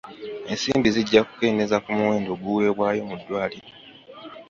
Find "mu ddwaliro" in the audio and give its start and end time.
3.09-3.69